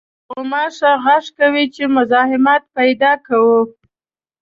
غوماشه 0.31 0.91
غږ 1.03 1.25
کوي 1.39 1.65
چې 1.75 1.83
مزاحمت 1.95 2.63
پېدا 2.75 3.11
کوي. 3.27 3.59